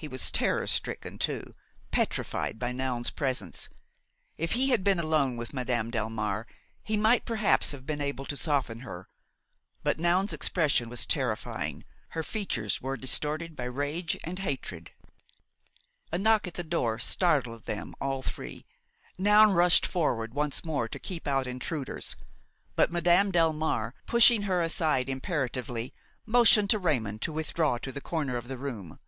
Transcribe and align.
He 0.00 0.06
was 0.06 0.30
terror 0.30 0.68
stricken, 0.68 1.18
too, 1.18 1.56
petrified 1.90 2.60
by 2.60 2.70
Noun's 2.70 3.10
presence. 3.10 3.68
If 4.36 4.52
he 4.52 4.68
had 4.70 4.84
been 4.84 5.00
alone 5.00 5.36
with 5.36 5.52
Madame 5.52 5.90
Delmare, 5.90 6.44
he 6.84 6.96
might 6.96 7.24
perhaps 7.26 7.72
have 7.72 7.84
been 7.84 8.00
able 8.00 8.24
to 8.26 8.36
soften 8.36 8.82
her. 8.82 9.08
But 9.82 9.98
Noun's 9.98 10.32
expression 10.32 10.88
was 10.88 11.04
terrifying; 11.04 11.84
her 12.10 12.22
features 12.22 12.80
were 12.80 12.96
distorted 12.96 13.56
by 13.56 13.64
rage 13.64 14.16
and 14.22 14.38
hatred. 14.38 14.92
A 16.12 16.16
knock 16.18 16.46
at 16.46 16.54
the 16.54 16.62
door 16.62 17.00
startled 17.00 17.64
them 17.64 17.96
all 18.00 18.22
three. 18.22 18.64
Noun 19.18 19.50
rushed 19.50 19.84
forward 19.84 20.32
once 20.32 20.64
more 20.64 20.86
to 20.86 21.00
keep 21.00 21.26
out 21.26 21.48
intruders; 21.48 22.14
but 22.76 22.92
Madame 22.92 23.32
Delmare, 23.32 23.94
pushing 24.06 24.42
her 24.42 24.62
aside 24.62 25.08
imperatively, 25.08 25.92
motioned 26.24 26.70
to 26.70 26.78
Raymon 26.78 27.18
to 27.18 27.32
withdraw 27.32 27.78
to 27.78 27.90
the 27.90 28.00
corner 28.00 28.36
of 28.36 28.46
the 28.46 28.56
room. 28.56 29.00